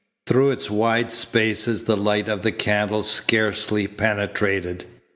[0.25, 4.85] Through its wide spaces the light of the candle scarcely penetrated.